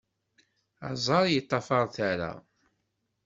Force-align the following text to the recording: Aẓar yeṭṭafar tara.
Aẓar 0.89 1.25
yeṭṭafar 1.29 1.85
tara. 1.95 2.31